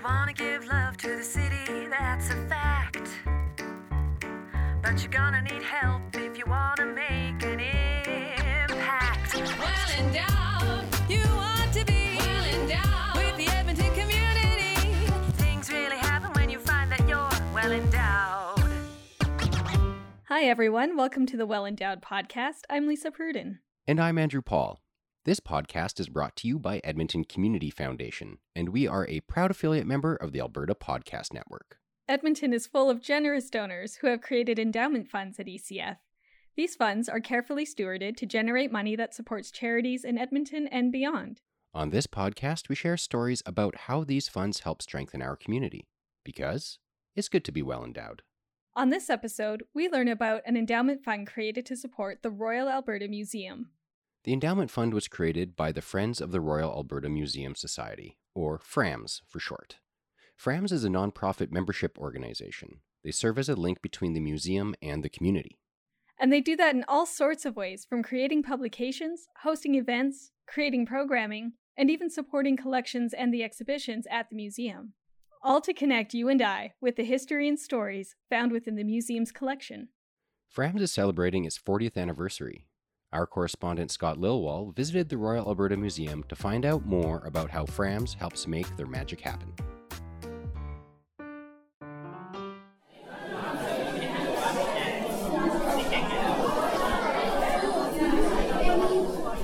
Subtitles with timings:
[0.00, 3.10] You wanna give love to the city, that's a fact.
[4.82, 9.34] But you're gonna need help if you wanna make an impact.
[9.34, 14.74] Well endowed, you want to be well endowed with the Edmonton community.
[15.32, 18.72] Things really happen when you find that you're well endowed.
[20.28, 20.96] Hi, everyone.
[20.96, 22.60] Welcome to the Well Endowed podcast.
[22.70, 23.58] I'm Lisa Pruden.
[23.86, 24.80] And I'm Andrew Paul.
[25.26, 29.50] This podcast is brought to you by Edmonton Community Foundation, and we are a proud
[29.50, 31.76] affiliate member of the Alberta Podcast Network.
[32.08, 35.98] Edmonton is full of generous donors who have created endowment funds at ECF.
[36.56, 41.42] These funds are carefully stewarded to generate money that supports charities in Edmonton and beyond.
[41.74, 45.86] On this podcast, we share stories about how these funds help strengthen our community,
[46.24, 46.78] because
[47.14, 48.22] it's good to be well endowed.
[48.74, 53.06] On this episode, we learn about an endowment fund created to support the Royal Alberta
[53.06, 53.72] Museum.
[54.24, 58.58] The endowment fund was created by the Friends of the Royal Alberta Museum Society, or
[58.58, 59.76] FRAMS for short.
[60.36, 62.80] FRAMS is a nonprofit membership organization.
[63.02, 65.58] They serve as a link between the museum and the community.
[66.18, 70.84] And they do that in all sorts of ways from creating publications, hosting events, creating
[70.84, 74.92] programming, and even supporting collections and the exhibitions at the museum.
[75.42, 79.32] All to connect you and I with the history and stories found within the museum's
[79.32, 79.88] collection.
[80.50, 82.66] FRAMS is celebrating its 40th anniversary.
[83.12, 87.66] Our correspondent Scott Lilwall visited the Royal Alberta Museum to find out more about how
[87.66, 89.52] FRAMS helps make their magic happen.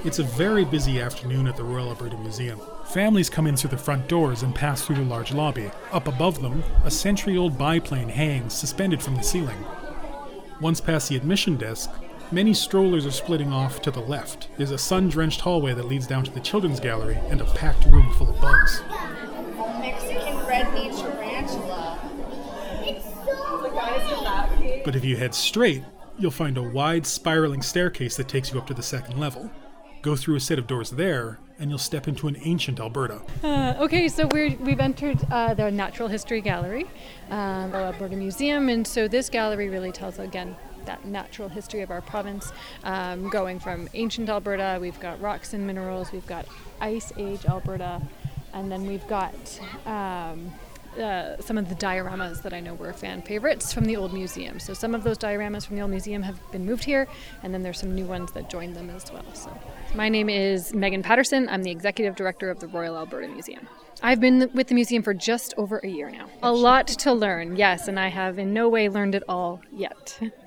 [0.04, 2.60] It's a very busy afternoon at the Royal Alberta Museum.
[2.92, 5.72] Families come in through the front doors and pass through the large lobby.
[5.90, 9.58] Up above them, a century old biplane hangs suspended from the ceiling.
[10.60, 11.90] Once past the admission desk,
[12.32, 14.48] many strollers are splitting off to the left.
[14.56, 17.84] There's a sun drenched hallway that leads down to the children's gallery and a packed
[17.86, 18.82] room full of bugs.
[19.80, 21.98] Mexican red knee tarantula.
[24.84, 25.82] But if you head straight,
[26.18, 29.50] you'll find a wide spiraling staircase that takes you up to the second level.
[30.02, 33.20] Go through a set of doors there, and you'll step into an ancient Alberta.
[33.42, 36.86] Uh, okay, so we're, we've entered uh, the Natural History Gallery,
[37.30, 40.54] uh, the Alberta Museum, and so this gallery really tells again
[40.86, 42.52] that natural history of our province,
[42.84, 44.78] um, going from ancient Alberta.
[44.80, 46.12] We've got rocks and minerals.
[46.12, 46.46] We've got
[46.80, 48.00] Ice Age Alberta,
[48.52, 49.34] and then we've got.
[49.86, 50.52] Um,
[50.98, 54.58] uh, some of the dioramas that I know were fan favorites from the old museum.
[54.58, 57.06] So some of those dioramas from the old museum have been moved here,
[57.42, 59.24] and then there's some new ones that joined them as well.
[59.34, 59.56] So
[59.94, 61.48] my name is Megan Patterson.
[61.48, 63.68] I'm the executive director of the Royal Alberta Museum.
[64.02, 66.28] I've been with the museum for just over a year now.
[66.42, 70.18] A lot to learn, yes, and I have in no way learned it all yet.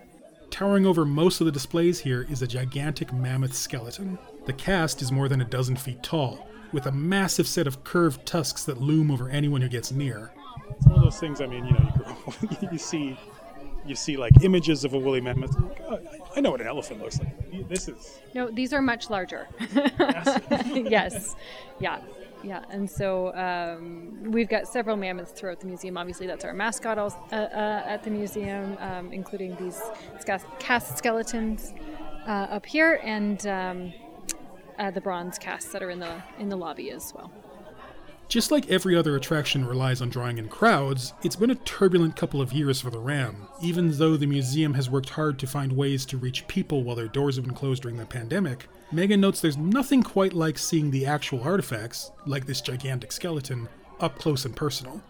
[0.49, 4.17] Towering over most of the displays here is a gigantic mammoth skeleton.
[4.45, 8.25] The cast is more than a dozen feet tall, with a massive set of curved
[8.25, 10.31] tusks that loom over anyone who gets near.
[10.75, 11.39] It's one of those things.
[11.39, 13.17] I mean, you know, you, grow, you see,
[13.85, 15.55] you see like images of a woolly mammoth.
[15.87, 17.67] Oh, I- I know what an elephant looks like.
[17.69, 19.47] This is No, these are much larger.
[20.75, 21.35] yes,
[21.79, 21.99] yeah,
[22.43, 22.63] yeah.
[22.69, 25.97] And so um, we've got several mammoths throughout the museum.
[25.97, 29.81] Obviously, that's our mascot al- uh, uh, at the museum, um, including these
[30.59, 31.73] cast skeletons
[32.27, 33.93] uh, up here and um,
[34.77, 37.31] uh, the bronze casts that are in the in the lobby as well.
[38.29, 42.43] Just like every other attraction relies on drawing in crowds, it's been a turbulent couple
[42.43, 43.47] of years for the Ram.
[43.59, 47.07] Even though the museum has worked hard to find ways to reach people while their
[47.07, 51.07] doors have been closed during the pandemic, Megan notes there's nothing quite like seeing the
[51.07, 53.67] actual artifacts, like this gigantic skeleton,
[53.99, 55.01] up close and personal.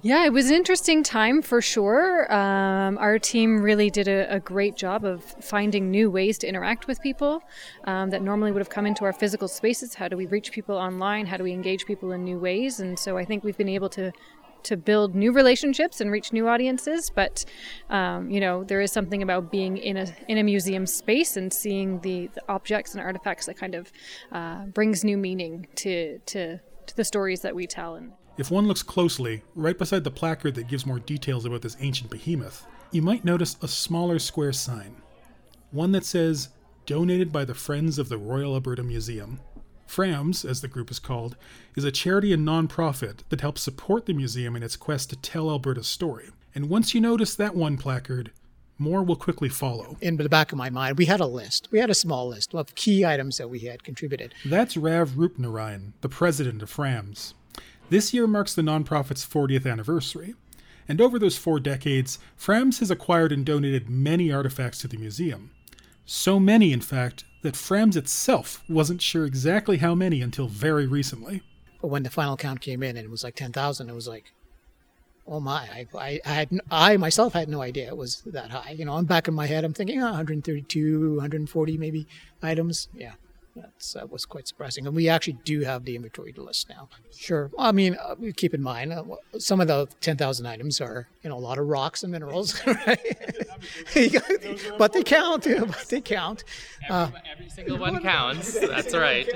[0.00, 2.32] Yeah, it was an interesting time for sure.
[2.32, 6.86] Um, our team really did a, a, great job of finding new ways to interact
[6.86, 7.42] with people
[7.82, 9.94] um, that normally would have come into our physical spaces.
[9.94, 11.26] How do we reach people online?
[11.26, 12.78] How do we engage people in new ways?
[12.78, 14.12] And so I think we've been able to
[14.64, 17.10] to build new relationships and reach new audiences.
[17.10, 17.44] But
[17.90, 21.52] um, you know, there is something about being in a in a museum space and
[21.52, 23.90] seeing the, the objects and artifacts that kind of
[24.30, 28.68] uh, brings new meaning to to to the stories that we tell and if one
[28.68, 33.02] looks closely, right beside the placard that gives more details about this ancient behemoth, you
[33.02, 34.94] might notice a smaller square sign.
[35.72, 36.50] One that says,
[36.86, 39.40] Donated by the Friends of the Royal Alberta Museum.
[39.86, 41.36] FRAMS, as the group is called,
[41.74, 45.50] is a charity and nonprofit that helps support the museum in its quest to tell
[45.50, 46.30] Alberta's story.
[46.54, 48.30] And once you notice that one placard,
[48.78, 49.96] more will quickly follow.
[50.00, 51.68] In the back of my mind, we had a list.
[51.72, 54.34] We had a small list of key items that we had contributed.
[54.44, 57.34] That's Rav Rupnarayan, the president of FRAMS.
[57.90, 60.34] This year marks the nonprofit's 40th anniversary,
[60.88, 65.50] and over those four decades, FRAMS has acquired and donated many artifacts to the museum.
[66.04, 71.42] So many, in fact, that FRAMS itself wasn't sure exactly how many until very recently.
[71.80, 74.32] But when the final count came in and it was like 10,000, it was like,
[75.26, 78.72] oh my, I, I, I had, I myself had no idea it was that high.
[78.72, 82.06] You know, I'm back in my head, I'm thinking ah, oh, 132, 140 maybe
[82.42, 82.88] items.
[82.94, 83.12] Yeah.
[83.60, 84.86] That's, that was quite surprising.
[84.86, 86.88] And we actually do have the inventory list now.
[87.14, 87.50] Sure.
[87.58, 89.04] I mean, uh, keep in mind, uh,
[89.38, 92.98] some of the 10,000 items are, you know, a lot of rocks and minerals, right?
[94.78, 95.44] but they count.
[95.44, 96.44] But they count.
[96.88, 98.58] Uh, every, every single one counts.
[98.58, 99.28] That's right.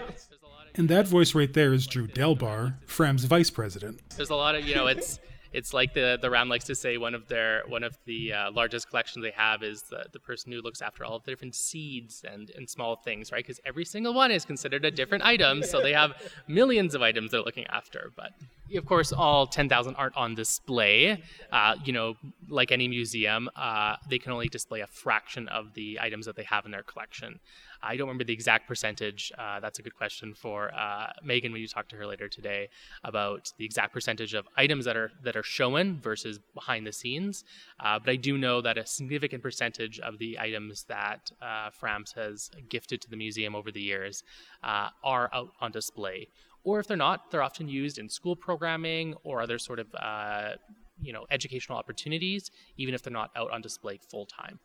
[0.74, 4.00] And that voice right there is Drew Delbar, Fram's vice president.
[4.16, 5.18] There's a lot of, you know, it's
[5.52, 8.50] it's like the the Ram likes to say one of their one of the uh,
[8.52, 11.54] largest collections they have is the, the person who looks after all of the different
[11.54, 13.44] seeds and, and small things, right?
[13.44, 16.12] Because every single one is considered a different item, so they have
[16.48, 18.10] millions of items they're looking after.
[18.16, 18.32] But
[18.74, 21.22] of course, all 10,000 aren't on display.
[21.50, 22.16] Uh, you know,
[22.48, 26.44] like any museum, uh, they can only display a fraction of the items that they
[26.44, 27.40] have in their collection.
[27.82, 29.32] I don't remember the exact percentage.
[29.38, 32.68] Uh, that's a good question for uh, Megan when you talk to her later today
[33.04, 37.44] about the exact percentage of items that are that are shown versus behind the scenes.
[37.80, 42.14] Uh, but I do know that a significant percentage of the items that uh, Frams
[42.14, 44.22] has gifted to the museum over the years
[44.62, 46.28] uh, are out on display.
[46.64, 50.52] Or if they're not, they're often used in school programming or other sort of uh,
[51.00, 54.60] you know educational opportunities, even if they're not out on display full time.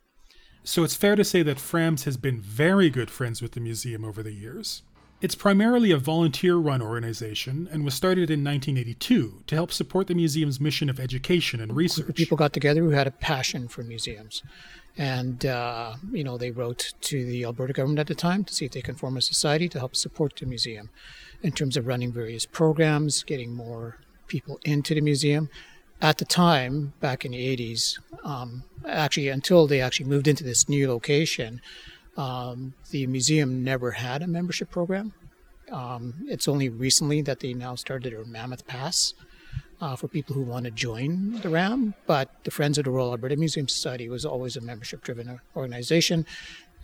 [0.68, 4.04] So it's fair to say that Frams has been very good friends with the museum
[4.04, 4.84] over the years.
[5.22, 10.14] It's primarily a volunteer run organization and was started in 1982 to help support the
[10.14, 12.14] museum's mission of education and research.
[12.16, 14.44] People got together who had a passion for museums.
[14.98, 18.66] And, uh, you know, they wrote to the Alberta government at the time to see
[18.66, 20.90] if they can form a society to help support the museum
[21.42, 25.50] in terms of running various programs, getting more people into the museum,
[26.02, 30.70] at the time, back in the 80s, um, actually until they actually moved into this
[30.70, 31.62] new location,
[32.18, 35.14] um, the museum never had a membership program.
[35.72, 39.14] Um, it's only recently that they now started a Mammoth Pass
[39.82, 41.94] uh, for people who want to join the RAM.
[42.06, 46.26] But the Friends of the Royal Alberta Museum Society was always a membership-driven organization.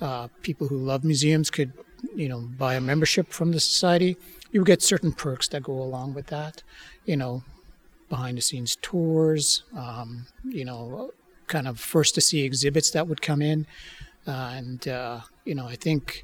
[0.02, 1.72] Uh, people who love museums could,
[2.16, 4.18] you know, buy a membership from the society.
[4.52, 6.62] You get certain perks that go along with that.
[7.06, 7.44] You know,
[8.14, 11.10] behind the scenes tours, um, you know,
[11.48, 13.66] kind of first to see exhibits that would come in.
[14.28, 16.24] Uh, and, uh, you know, I think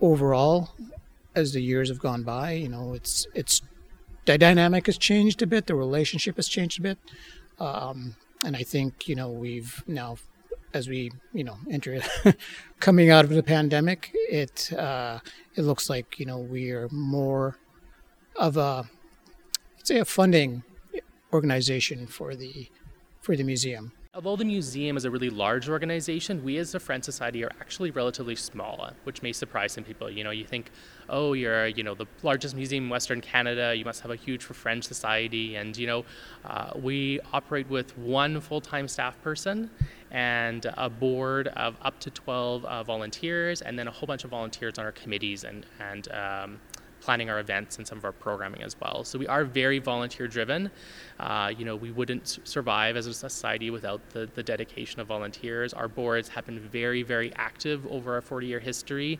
[0.00, 0.70] overall,
[1.34, 3.62] as the years have gone by, you know, it's, it's,
[4.26, 6.98] the dynamic has changed a bit, the relationship has changed a bit.
[7.58, 10.18] Um, and I think, you know, we've now,
[10.72, 12.00] as we, you know, enter
[12.78, 15.18] coming out of the pandemic, it, uh,
[15.56, 17.58] it looks like, you know, we are more
[18.36, 18.88] of a,
[19.82, 20.62] say, a funding
[21.32, 22.68] organization for the
[23.20, 23.92] for the museum.
[24.14, 27.90] Although the museum is a really large organization, we as the Friends Society are actually
[27.90, 30.10] relatively small, which may surprise some people.
[30.10, 30.70] You know, you think,
[31.08, 34.42] oh, you're you know the largest museum in Western Canada, you must have a huge
[34.42, 36.04] Friends Society, and you know,
[36.46, 39.70] uh, we operate with one full-time staff person
[40.10, 44.30] and a board of up to 12 uh, volunteers, and then a whole bunch of
[44.30, 46.60] volunteers on our committees and and um,
[47.08, 49.02] planning our events and some of our programming as well.
[49.02, 50.70] So we are very volunteer driven.
[51.18, 55.72] Uh, you know, we wouldn't survive as a society without the, the dedication of volunteers.
[55.72, 59.18] Our boards have been very, very active over our 40 year history.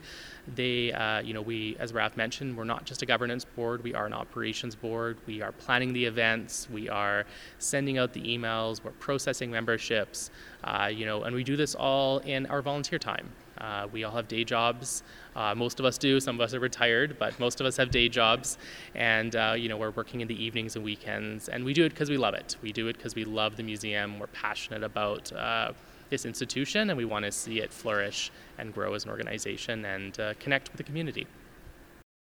[0.54, 3.94] They, uh, you know, we, as Rav mentioned, we're not just a governance board, we
[3.94, 5.16] are an operations board.
[5.26, 7.24] We are planning the events, we are
[7.58, 10.30] sending out the emails, we're processing memberships,
[10.62, 13.28] uh, you know, and we do this all in our volunteer time.
[13.60, 15.02] Uh, we all have day jobs.
[15.34, 16.20] Uh, most of us do.
[16.20, 18.58] Some of us are retired, but most of us have day jobs,
[18.94, 21.90] and uh, you know we're working in the evenings and weekends, and we do it
[21.90, 22.56] because we love it.
[22.62, 24.18] We do it because we love the museum.
[24.18, 25.72] We're passionate about uh,
[26.10, 30.18] this institution, and we want to see it flourish and grow as an organization and
[30.18, 31.26] uh, connect with the community.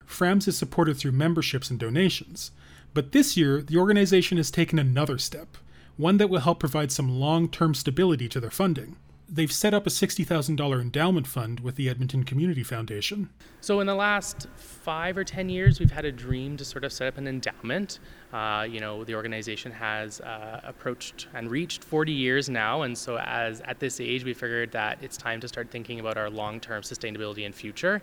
[0.06, 2.52] FRAMS is supported through memberships and donations,
[2.94, 5.58] but this year the organization has taken another step,
[5.98, 8.96] one that will help provide some long-term stability to their funding
[9.32, 13.30] they've set up a $60,000 endowment fund with the Edmonton Community Foundation.
[13.62, 16.92] So, in the last five or 10 years, we've had a dream to sort of
[16.92, 18.00] set up an endowment.
[18.34, 22.84] Uh, you know, the organization has uh, approached and reached 40 years now.
[22.84, 26.18] And so, as at this age, we figured that it's time to start thinking about
[26.18, 28.02] our long term sustainability and future.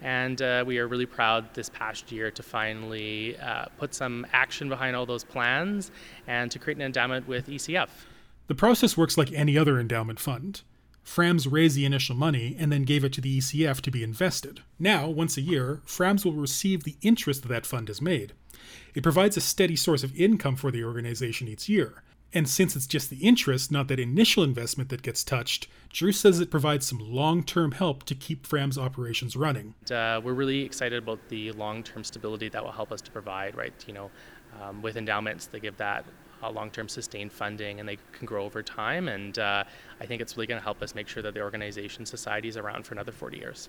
[0.00, 4.68] And uh, we are really proud this past year to finally uh, put some action
[4.68, 5.90] behind all those plans
[6.26, 7.88] and to create an endowment with ECF.
[8.48, 10.62] The process works like any other endowment fund.
[11.04, 14.60] Frams raised the initial money and then gave it to the ECF to be invested.
[14.78, 18.32] Now, once a year, Frams will receive the interest that that fund has made.
[18.94, 22.02] It provides a steady source of income for the organization each year.
[22.34, 26.40] And since it's just the interest, not that initial investment that gets touched, Drew says
[26.40, 29.74] it provides some long term help to keep Fram's operations running.
[29.90, 33.54] Uh, we're really excited about the long term stability that will help us to provide,
[33.54, 33.74] right?
[33.86, 34.10] You know,
[34.62, 36.06] um, with endowments, they give that
[36.42, 39.08] uh, long term sustained funding and they can grow over time.
[39.08, 39.64] And uh,
[40.00, 42.56] I think it's really going to help us make sure that the organization society is
[42.56, 43.68] around for another 40 years.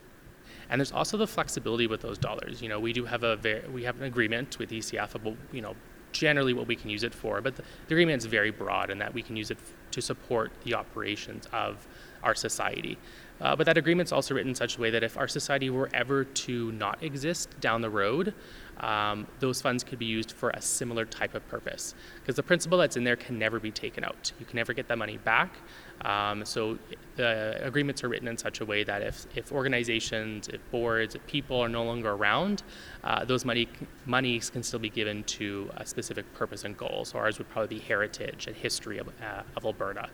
[0.69, 2.61] And there's also the flexibility with those dollars.
[2.61, 5.61] You know, we do have a very, we have an agreement with ECF about you
[5.61, 5.75] know
[6.11, 8.99] generally what we can use it for, but the, the agreement is very broad in
[8.99, 11.87] that we can use it f- to support the operations of
[12.23, 12.97] our society.
[13.41, 15.89] Uh, but that agreement's also written in such a way that if our society were
[15.93, 18.33] ever to not exist down the road,
[18.79, 21.95] um, those funds could be used for a similar type of purpose.
[22.19, 24.31] Because the principle that's in there can never be taken out.
[24.39, 25.55] You can never get that money back.
[26.01, 26.77] Um, so
[27.15, 31.25] the agreements are written in such a way that if, if organizations, if boards, if
[31.27, 32.63] people are no longer around,
[33.03, 33.67] uh, those money
[34.05, 37.05] monies can still be given to a specific purpose and goal.
[37.05, 40.09] So ours would probably be heritage and history of, uh, of Alberta.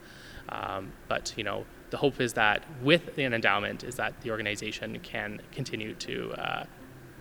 [0.49, 4.99] Um, but you know, the hope is that with an endowment, is that the organization
[4.99, 6.65] can continue to uh,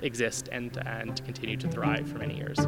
[0.03, 2.59] exist and and continue to thrive for many years.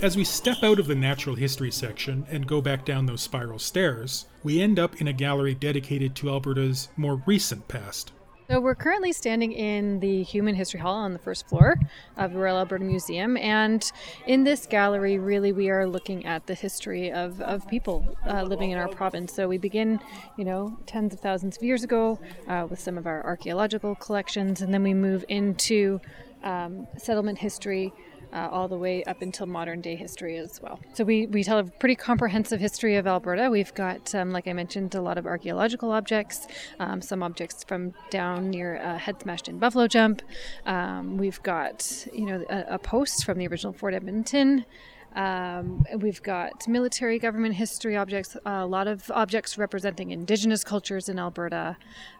[0.00, 3.58] As we step out of the natural history section and go back down those spiral
[3.58, 8.12] stairs, we end up in a gallery dedicated to Alberta's more recent past.
[8.50, 11.78] So we're currently standing in the Human History Hall on the first floor
[12.16, 13.92] of the Royal Alberta Museum, and
[14.26, 18.70] in this gallery, really, we are looking at the history of, of people uh, living
[18.70, 19.34] in our province.
[19.34, 20.00] So we begin,
[20.38, 24.62] you know, tens of thousands of years ago uh, with some of our archaeological collections,
[24.62, 26.00] and then we move into
[26.42, 27.92] um, settlement history
[28.32, 30.78] uh, all the way up until modern day history as well.
[30.94, 33.50] So we, we tell a pretty comprehensive history of Alberta.
[33.50, 36.46] We've got, um, like I mentioned, a lot of archaeological objects,
[36.78, 40.22] um, some objects from down near uh, Head Smashed In Buffalo Jump.
[40.66, 44.64] Um, we've got, you know, a, a post from the original Fort Edmonton.
[45.14, 51.18] Um, we've got military government history objects, a lot of objects representing Indigenous cultures in
[51.18, 51.76] Alberta,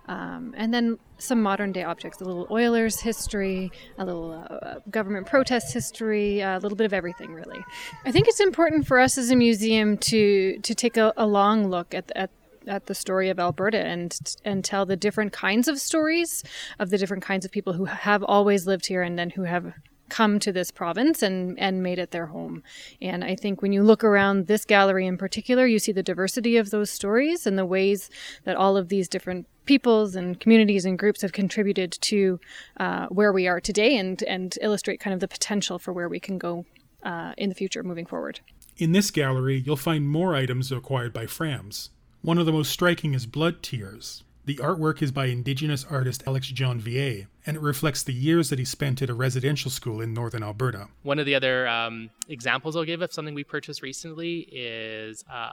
[0.07, 5.27] um, and then some modern day objects, a little Oilers history, a little uh, government
[5.27, 7.61] protest history, a little bit of everything, really.
[8.05, 11.69] I think it's important for us as a museum to to take a, a long
[11.69, 12.31] look at, at
[12.67, 16.45] at the story of Alberta and and tell the different kinds of stories
[16.79, 19.73] of the different kinds of people who have always lived here and then who have
[20.09, 22.63] come to this province and, and made it their home.
[23.01, 26.57] And I think when you look around this gallery in particular, you see the diversity
[26.57, 28.11] of those stories and the ways
[28.45, 32.41] that all of these different peoples and communities and groups have contributed to
[32.79, 36.19] uh, where we are today and, and illustrate kind of the potential for where we
[36.19, 36.65] can go
[37.03, 38.41] uh, in the future moving forward.
[38.79, 41.91] In this gallery, you'll find more items acquired by Frams.
[42.23, 46.47] One of the most striking is Blood Tears, the artwork is by Indigenous artist Alex
[46.47, 50.15] John Janvier, and it reflects the years that he spent at a residential school in
[50.15, 50.89] northern Alberta.
[51.03, 55.51] One of the other um, examples I'll give of something we purchased recently is uh,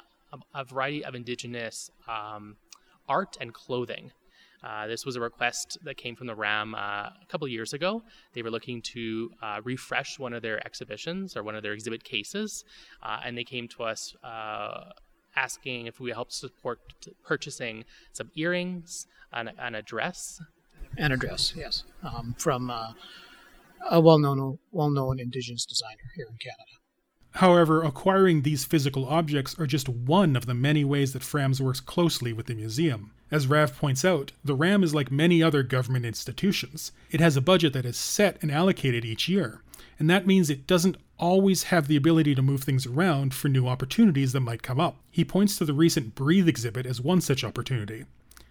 [0.53, 2.55] a, variety of Indigenous um,
[3.09, 4.11] art and clothing.
[4.63, 8.01] Uh, this was a request that came from the RAM uh, a couple years ago.
[8.33, 12.05] They were looking to uh, refresh one of their exhibitions or one of their exhibit
[12.05, 12.63] cases,
[13.03, 14.85] uh, and they came to us uh,
[15.35, 16.79] asking if we help support
[17.23, 20.41] purchasing some earrings and, and a dress.
[20.97, 22.93] And a dress, yes, um, from uh,
[23.89, 26.71] a well-known well-known Indigenous designer here in Canada.
[27.39, 31.81] However, acquiring these physical objects are just one of the many ways that FRAMS works
[31.81, 33.11] closely with the museum.
[33.29, 36.93] As Rav points out, the RAM is like many other government institutions.
[37.11, 39.61] It has a budget that is set and allocated each year,
[39.99, 43.67] and that means it doesn't always have the ability to move things around for new
[43.67, 44.95] opportunities that might come up.
[45.11, 48.05] He points to the recent Breathe exhibit as one such opportunity.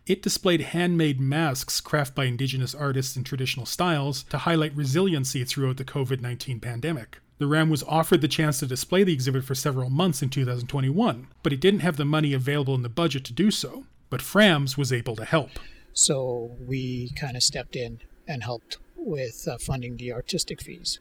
[0.07, 5.79] It displayed handmade masks crafted by Indigenous artists in traditional styles to highlight resiliency throughout
[5.79, 7.21] the COVID 19 pandemic.
[7.39, 11.27] The RAM was offered the chance to display the exhibit for several months in 2021,
[11.43, 13.85] but it didn't have the money available in the budget to do so.
[14.09, 15.51] But FRAMS was able to help.
[15.93, 21.01] So we kind of stepped in and helped with uh, funding the artistic fees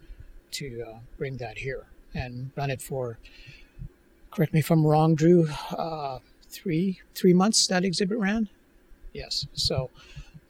[0.51, 3.19] to uh, bring that here and run it for.
[4.31, 5.49] Correct me if I'm wrong, Drew.
[5.71, 8.49] Uh, three three months that exhibit ran.
[9.13, 9.89] Yes, so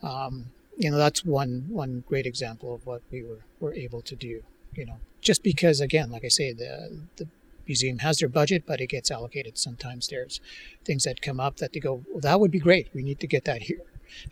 [0.02, 0.46] um,
[0.78, 4.44] you know that's one one great example of what we were were able to do.
[4.76, 7.28] You know, just because again, like I say, the the
[7.68, 9.58] museum has their budget, but it gets allocated.
[9.58, 10.42] Sometimes there's
[10.84, 12.90] things that come up that they go, well, that would be great.
[12.94, 13.84] We need to get that here,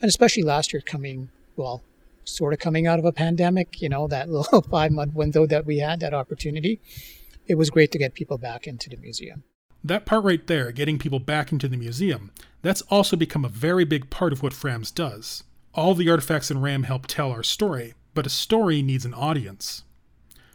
[0.01, 1.81] and especially last year coming well
[2.23, 5.65] sort of coming out of a pandemic, you know, that little five month window that
[5.65, 6.79] we had, that opportunity,
[7.47, 9.43] it was great to get people back into the museum.
[9.83, 12.31] That part right there, getting people back into the museum,
[12.61, 15.43] that's also become a very big part of what FRAMS does.
[15.73, 19.83] All the artifacts in RAM help tell our story, but a story needs an audience.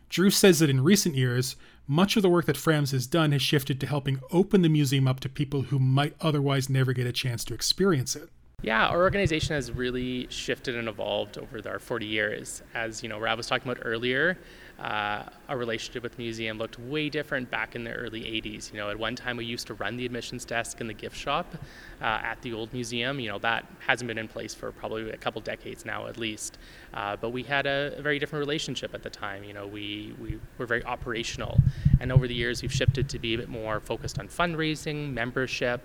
[0.08, 3.42] Drew says that in recent years, much of the work that FRAMS has done has
[3.42, 7.12] shifted to helping open the museum up to people who might otherwise never get a
[7.12, 8.28] chance to experience it.
[8.62, 12.62] Yeah, our organization has really shifted and evolved over our 40 years.
[12.74, 14.38] As you know, Rav was talking about earlier,
[14.78, 18.72] uh, our relationship with the museum looked way different back in the early 80s.
[18.72, 21.16] You know, at one time we used to run the admissions desk in the gift
[21.16, 21.54] shop
[22.02, 23.18] uh, at the old museum.
[23.18, 26.58] You know, that hasn't been in place for probably a couple decades now, at least.
[26.92, 29.44] Uh, but we had a, a, very different relationship at the time.
[29.44, 31.58] You know, we, we were very operational.
[32.00, 35.80] And over the years, we've shifted to be a bit more focused on fundraising, membership,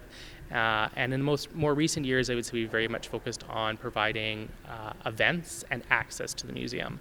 [0.51, 3.45] uh, and in the most more recent years, I would say we very much focused
[3.49, 6.99] on providing uh, events and access to the museum.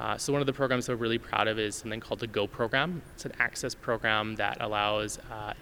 [0.00, 2.46] Uh, so one of the programs we're really proud of is something called the Go
[2.46, 3.02] program.
[3.14, 5.54] It's an access program that allows uh,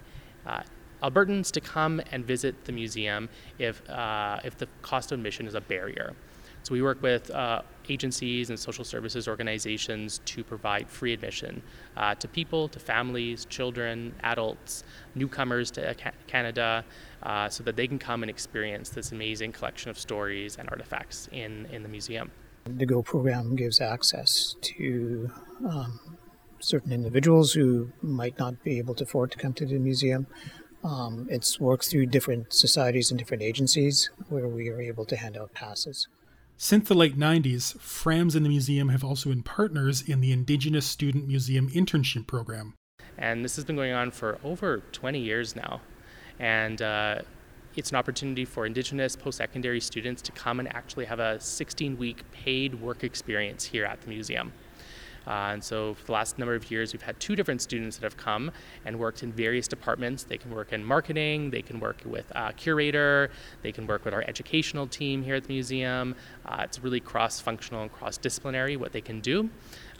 [0.47, 0.63] uh,
[1.03, 5.55] Albertans to come and visit the museum if uh, if the cost of admission is
[5.55, 6.15] a barrier.
[6.63, 11.61] So we work with uh, agencies and social services organizations to provide free admission
[11.97, 14.85] uh, to people, to families, children, adults,
[15.17, 15.97] newcomers to
[16.29, 16.85] Canada,
[17.25, 21.29] uh, so that they can come and experience this amazing collection of stories and artifacts
[21.33, 22.31] in, in the museum.
[22.65, 25.31] The GO program gives access to
[25.69, 26.17] um,
[26.61, 30.27] certain individuals who might not be able to afford to come to the museum.
[30.85, 35.37] Um, it's worked through different societies and different agencies where we are able to hand
[35.37, 36.09] out passes.
[36.57, 40.87] Since the late 90s, FRAMS and the museum have also been partners in the Indigenous
[40.87, 42.75] Student Museum Internship Program.
[43.19, 45.81] And this has been going on for over 20 years now.
[46.39, 47.23] And uh,
[47.77, 51.97] it's an opportunity for Indigenous post secondary students to come and actually have a 16
[51.99, 54.53] week paid work experience here at the museum.
[55.27, 58.03] Uh, and so, for the last number of years, we've had two different students that
[58.03, 58.51] have come
[58.85, 60.25] and worked in various departments.
[60.25, 63.31] They can work in marketing, they can work with a curator,
[63.63, 66.17] they can work with our educational team here at the museum.
[66.45, 69.49] Uh, it's really cross functional and cross disciplinary what they can do.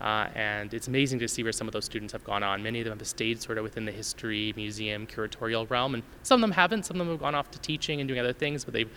[0.03, 2.61] Uh, and it's amazing to see where some of those students have gone on.
[2.61, 6.41] Many of them have stayed sort of within the history, museum, curatorial realm, and some
[6.41, 6.85] of them haven't.
[6.85, 8.91] Some of them have gone off to teaching and doing other things, but they've,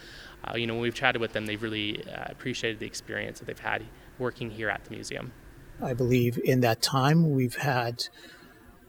[0.50, 3.46] uh, you know, when we've chatted with them, they've really uh, appreciated the experience that
[3.46, 3.84] they've had
[4.18, 5.32] working here at the museum.
[5.80, 8.08] I believe in that time we've had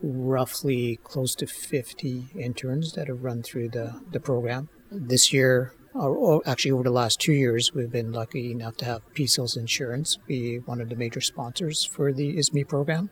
[0.00, 4.70] roughly close to 50 interns that have run through the, the program.
[4.90, 9.14] This year, or actually over the last two years, we've been lucky enough to have
[9.14, 13.10] Peace Insurance be one of the major sponsors for the ISME program.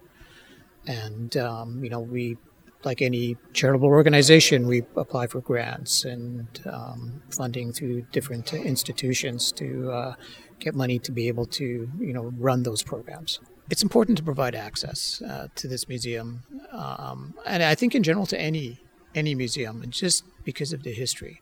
[0.87, 2.37] And, um, you know, we,
[2.85, 9.91] like any charitable organization, we apply for grants and um, funding through different institutions to
[9.91, 10.15] uh,
[10.59, 14.55] get money to be able to, you know, run those programs it's important to provide
[14.55, 16.43] access uh, to this museum,
[16.73, 18.81] um, and I think in general to any
[19.15, 21.41] any museum, just because of the history,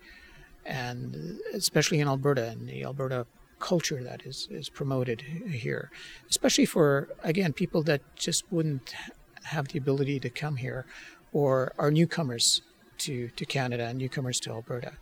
[0.64, 3.26] and especially in Alberta and the Alberta
[3.58, 5.90] culture that is is promoted here,
[6.28, 8.94] especially for again people that just wouldn't
[9.44, 10.84] have the ability to come here,
[11.32, 12.62] or are newcomers
[12.98, 14.92] to to Canada and newcomers to Alberta.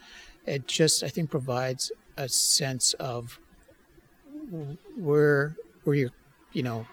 [0.46, 3.38] It just I think provides a sense of
[4.96, 6.10] where where you're
[6.52, 6.86] you know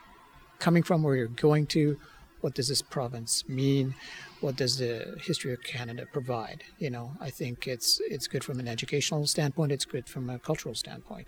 [0.60, 2.00] coming from, where you're going to,
[2.42, 3.94] what does this province mean?
[4.40, 6.64] What does the history of Canada provide?
[6.78, 9.72] You know, I think it's it's good from an educational standpoint.
[9.72, 11.28] It's good from a cultural standpoint.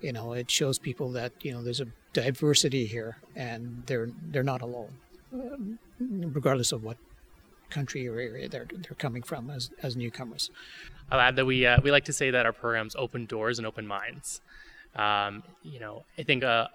[0.00, 4.42] You know, it shows people that you know there's a diversity here, and they're they're
[4.42, 4.94] not alone,
[5.32, 5.78] um,
[6.32, 6.96] regardless of what
[7.68, 10.50] country or area they're they're coming from as as newcomers.
[11.10, 13.66] I'll add that we uh, we like to say that our programs open doors and
[13.66, 14.40] open minds.
[14.94, 16.42] Um, you know, I think.
[16.42, 16.68] Uh,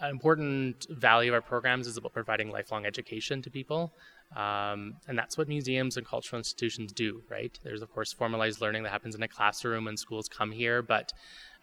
[0.00, 3.92] an important value of our programs is about providing lifelong education to people.
[4.36, 7.58] Um, and that's what museums and cultural institutions do, right?
[7.64, 11.12] There's, of course, formalized learning that happens in a classroom when schools come here, but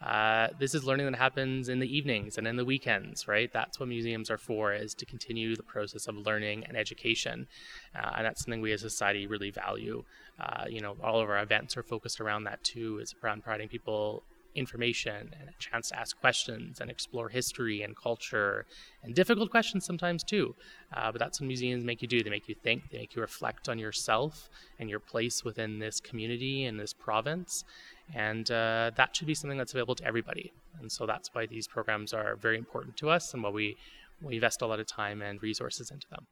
[0.02, 3.50] uh, this is learning that happens in the evenings and in the weekends, right?
[3.52, 7.46] That's what museums are for, is to continue the process of learning and education.
[7.96, 10.04] Uh, and that's something we as a society really value.
[10.38, 13.68] Uh, you know, all of our events are focused around that too, is around providing
[13.68, 14.22] people
[14.54, 18.66] information and a chance to ask questions and explore history and culture
[19.02, 20.54] and difficult questions sometimes too.
[20.96, 22.22] Uh, but that's what museums make you do.
[22.22, 26.00] They make you think, they make you reflect on yourself and your place within this
[26.00, 27.64] community and this province.
[28.14, 30.52] And uh, that should be something that's available to everybody.
[30.80, 33.76] And so that's why these programs are very important to us and why we,
[34.22, 36.26] we invest a lot of time and resources into them.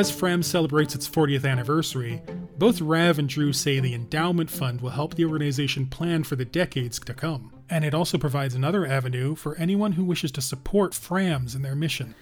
[0.00, 2.22] As FRAM celebrates its 40th anniversary,
[2.56, 6.44] Both Rav and Drew say the endowment fund will help the organization plan for the
[6.46, 7.52] decades to come.
[7.68, 11.74] And it also provides another avenue for anyone who wishes to support FRAMS in their
[11.74, 12.14] mission.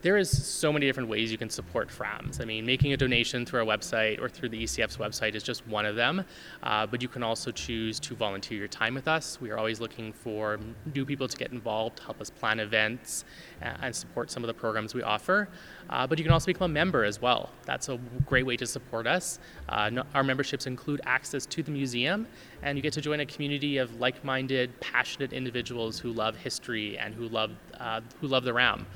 [0.00, 2.40] There is so many different ways you can support FRAMS.
[2.40, 5.66] I mean, making a donation through our website or through the ECF's website is just
[5.66, 6.24] one of them,
[6.62, 9.40] uh, but you can also choose to volunteer your time with us.
[9.40, 10.60] We are always looking for
[10.94, 13.24] new people to get involved, help us plan events,
[13.60, 15.48] uh, and support some of the programs we offer.
[15.90, 17.50] Uh, but you can also become a member as well.
[17.64, 19.40] That's a great way to support us.
[19.68, 22.28] Uh, our memberships include access to the museum,
[22.62, 27.16] and you get to join a community of like-minded, passionate individuals who love history and
[27.16, 28.86] who love uh, who love the RAM.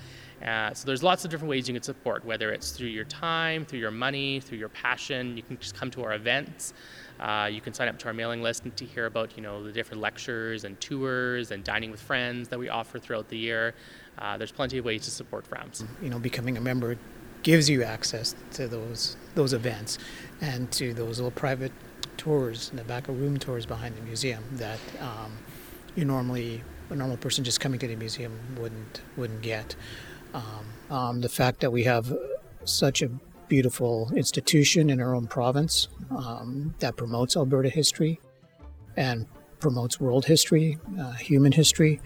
[0.44, 3.64] Uh, so there's lots of different ways you can support, whether it's through your time,
[3.64, 5.36] through your money, through your passion.
[5.36, 6.74] You can just come to our events.
[7.20, 9.70] Uh, you can sign up to our mailing list to hear about you know the
[9.70, 13.74] different lectures and tours and dining with friends that we offer throughout the year.
[14.18, 15.84] Uh, there's plenty of ways to support FRAMS.
[16.02, 16.96] You know, becoming a member
[17.42, 19.98] gives you access to those those events
[20.40, 21.72] and to those little private
[22.16, 25.32] tours the back of room tours behind the museum that um,
[25.96, 29.74] you normally a normal person just coming to the museum wouldn't wouldn't get.
[30.34, 32.12] Um, um, the fact that we have
[32.64, 33.10] such a
[33.48, 38.20] beautiful institution in our own province um, that promotes Alberta history
[38.96, 39.26] and
[39.60, 42.00] promotes world history, uh, human history,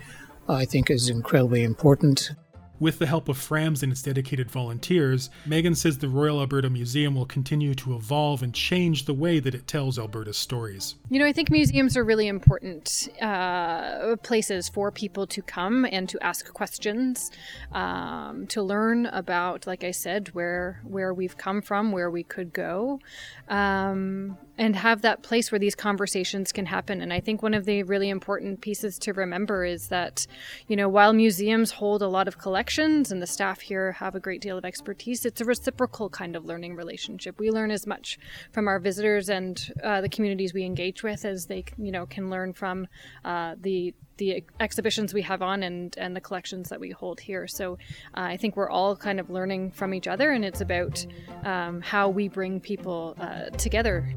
[0.48, 2.32] I think is incredibly important.
[2.78, 7.14] With the help of FRAMS and its dedicated volunteers, Megan says the Royal Alberta Museum
[7.14, 10.96] will continue to evolve and change the way that it tells Alberta's stories.
[11.08, 16.06] You know, I think museums are really important uh, places for people to come and
[16.10, 17.30] to ask questions,
[17.72, 22.52] um, to learn about, like I said, where where we've come from, where we could
[22.52, 23.00] go,
[23.48, 27.00] um, and have that place where these conversations can happen.
[27.00, 30.26] And I think one of the really important pieces to remember is that,
[30.68, 34.20] you know, while museums hold a lot of collections and the staff here have a
[34.20, 37.38] great deal of expertise, it's a reciprocal kind of learning relationship.
[37.38, 38.18] We learn as much
[38.52, 42.30] from our visitors and uh, the communities we engage with as they, you know, can
[42.30, 42.86] learn from
[43.24, 47.46] uh, the the exhibitions we have on and, and the collections that we hold here.
[47.46, 47.74] So
[48.14, 51.04] uh, I think we're all kind of learning from each other, and it's about
[51.44, 54.14] um, how we bring people uh, together.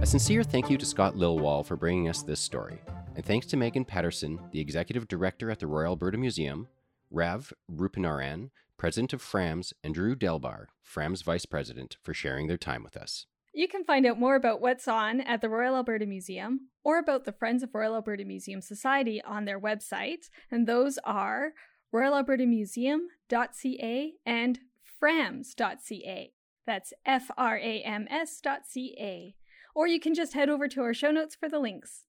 [0.00, 2.80] A sincere thank you to Scott Lilwall for bringing us this story,
[3.14, 6.68] and thanks to Megan Patterson, the Executive Director at the Royal Alberta Museum,
[7.10, 12.82] Rav Rupnarayan, President of FRAMS, and Drew Delbar, FRAMS Vice President, for sharing their time
[12.82, 13.26] with us.
[13.52, 17.24] You can find out more about what's on at the Royal Alberta Museum or about
[17.24, 21.52] the Friends of Royal Alberta Museum Society on their website, and those are
[21.92, 24.60] royalalbertamuseum.ca and
[25.02, 26.32] frams.ca.
[26.66, 29.34] That's F R A M S.ca.
[29.74, 32.04] Or you can just head over to our show notes for the links.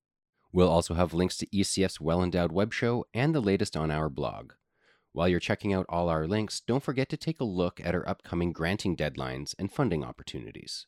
[0.53, 4.09] We'll also have links to ECF's Well Endowed web show and the latest on our
[4.09, 4.53] blog.
[5.13, 8.07] While you're checking out all our links, don't forget to take a look at our
[8.07, 10.85] upcoming granting deadlines and funding opportunities.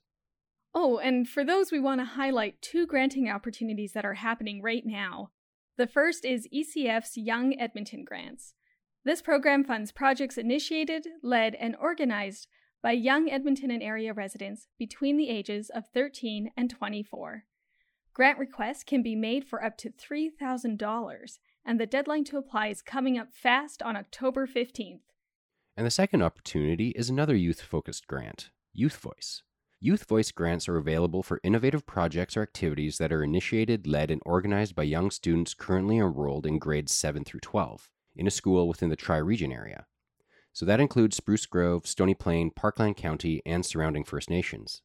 [0.75, 4.83] Oh, and for those, we want to highlight two granting opportunities that are happening right
[4.85, 5.29] now.
[5.77, 8.55] The first is ECF's Young Edmonton Grants.
[9.05, 12.47] This program funds projects initiated, led, and organized
[12.81, 17.45] by young Edmonton and area residents between the ages of 13 and 24.
[18.13, 22.81] Grant requests can be made for up to $3,000, and the deadline to apply is
[22.81, 24.99] coming up fast on October 15th.
[25.75, 29.43] And the second opportunity is another youth focused grant, Youth Voice.
[29.85, 34.21] Youth Voice grants are available for innovative projects or activities that are initiated, led, and
[34.25, 38.87] organized by young students currently enrolled in grades 7 through 12 in a school within
[38.87, 39.85] the Tri Region area.
[40.53, 44.81] So that includes Spruce Grove, Stony Plain, Parkland County, and surrounding First Nations.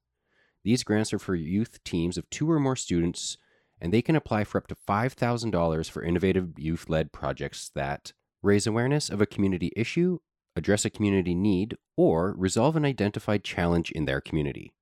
[0.65, 3.39] These grants are for youth teams of two or more students,
[3.81, 8.67] and they can apply for up to $5,000 for innovative youth led projects that raise
[8.67, 10.19] awareness of a community issue,
[10.57, 14.73] address a community need, or resolve an identified challenge in their community.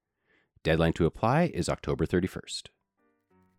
[0.66, 2.70] Deadline to apply is October 31st.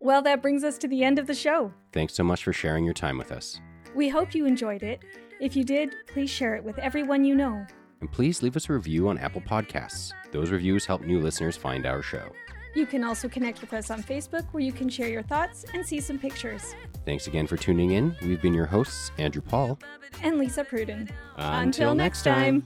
[0.02, 1.72] Well, that brings us to the end of the show.
[1.94, 3.62] Thanks so much for sharing your time with us.
[3.96, 5.00] We hope you enjoyed it.
[5.40, 7.66] If you did, please share it with everyone you know.
[8.02, 10.12] And please leave us a review on Apple Podcasts.
[10.34, 12.30] Those reviews help new listeners find our show.
[12.76, 15.88] You can also connect with us on Facebook where you can share your thoughts and
[15.88, 16.76] see some pictures.
[17.06, 18.18] Thanks again for tuning in.
[18.22, 19.80] We've been your hosts, Andrew Paul.
[20.24, 21.10] And Lisa Pruden.
[21.38, 22.66] Until next time.